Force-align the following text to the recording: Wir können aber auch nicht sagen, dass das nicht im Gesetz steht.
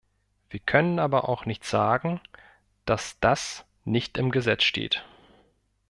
Wir 0.49 0.59
können 0.59 0.97
aber 0.97 1.29
auch 1.29 1.45
nicht 1.45 1.63
sagen, 1.63 2.19
dass 2.85 3.19
das 3.19 3.65
nicht 3.85 4.17
im 4.17 4.31
Gesetz 4.31 4.63
steht. 4.63 5.03